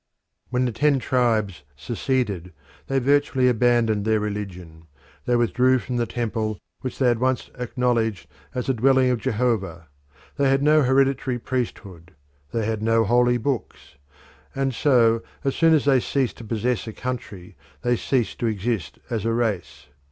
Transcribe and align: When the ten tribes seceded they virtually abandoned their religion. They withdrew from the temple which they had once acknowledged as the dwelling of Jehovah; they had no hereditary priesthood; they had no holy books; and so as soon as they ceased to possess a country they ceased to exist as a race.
When 0.49 0.65
the 0.65 0.71
ten 0.71 0.97
tribes 0.97 1.61
seceded 1.75 2.53
they 2.87 2.97
virtually 2.97 3.47
abandoned 3.47 4.03
their 4.03 4.19
religion. 4.19 4.85
They 5.25 5.35
withdrew 5.35 5.77
from 5.77 5.97
the 5.97 6.07
temple 6.07 6.57
which 6.79 6.97
they 6.97 7.07
had 7.07 7.19
once 7.19 7.51
acknowledged 7.59 8.25
as 8.55 8.65
the 8.65 8.73
dwelling 8.73 9.11
of 9.11 9.19
Jehovah; 9.21 9.89
they 10.37 10.49
had 10.49 10.63
no 10.63 10.81
hereditary 10.81 11.37
priesthood; 11.37 12.15
they 12.51 12.65
had 12.65 12.81
no 12.81 13.03
holy 13.03 13.37
books; 13.37 13.97
and 14.55 14.73
so 14.73 15.21
as 15.43 15.55
soon 15.55 15.75
as 15.75 15.85
they 15.85 15.99
ceased 15.99 16.37
to 16.37 16.43
possess 16.45 16.87
a 16.87 16.93
country 16.93 17.55
they 17.83 17.95
ceased 17.95 18.39
to 18.39 18.47
exist 18.47 18.97
as 19.11 19.23
a 19.23 19.31
race. 19.31 19.85